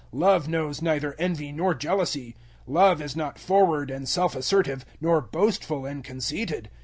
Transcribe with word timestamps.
Love 0.13 0.47
knows 0.47 0.81
neither 0.81 1.13
envy 1.19 1.51
nor 1.51 1.75
jealousy. 1.75 2.35
Love 2.65 2.99
is 3.03 3.15
not 3.15 3.37
forward 3.37 3.91
and 3.91 4.09
self 4.09 4.35
assertive, 4.35 4.83
nor 4.99 5.21
boastful 5.21 5.85
and 5.85 6.03
conceited. 6.03 6.71